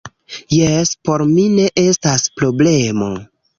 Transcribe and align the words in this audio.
Jes, 0.53 0.93
por 1.09 1.23
mi 1.35 1.45
ne 1.59 1.67
estas 1.83 2.27
problemo 2.41 3.15